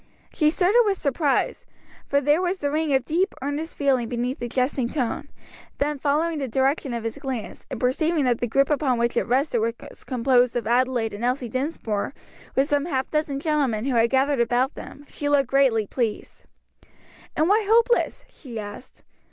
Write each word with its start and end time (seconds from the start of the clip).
She 0.33 0.49
started 0.49 0.81
with 0.83 0.97
surprise, 0.97 1.67
for 2.07 2.19
there 2.21 2.41
was 2.41 2.57
the 2.57 2.71
ring 2.71 2.91
of 2.91 3.05
deep, 3.05 3.35
earnest 3.39 3.77
feeling 3.77 4.09
beneath 4.09 4.39
the 4.39 4.47
jesting 4.49 4.89
tone 4.89 5.29
then 5.77 5.99
following 5.99 6.39
the 6.39 6.47
direction 6.47 6.91
of 6.95 7.03
his 7.03 7.19
glance, 7.19 7.67
and 7.69 7.79
perceiving 7.79 8.25
that 8.25 8.39
the 8.39 8.47
group 8.47 8.71
upon 8.71 8.97
which 8.97 9.15
it 9.15 9.27
rested 9.27 9.59
was 9.59 10.03
composed 10.03 10.55
of 10.55 10.65
Adelaide 10.65 11.13
and 11.13 11.23
Elsie 11.23 11.49
Dinsmore, 11.49 12.15
with 12.55 12.67
some 12.67 12.85
half 12.85 13.11
dozen 13.11 13.39
gentlemen 13.39 13.85
who 13.85 13.93
had 13.95 14.09
gathered 14.09 14.39
about 14.41 14.73
them, 14.73 15.05
she 15.07 15.29
looked 15.29 15.49
greatly 15.51 15.85
pleased. 15.85 16.45
"And 17.35 17.47
why 17.47 17.63
hopeless?" 17.69 18.25
she 18.27 18.57
asked. 18.59 19.03